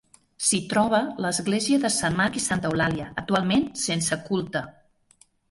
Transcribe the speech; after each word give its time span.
S'hi 0.43 0.59
troba 0.69 1.01
l'església 1.25 1.79
de 1.83 1.91
Sant 1.97 2.17
Marc 2.21 2.39
i 2.41 2.43
Santa 2.47 2.73
Eulàlia, 2.73 3.11
actualment 3.25 3.69
sense 3.85 4.21
culte. 4.33 4.65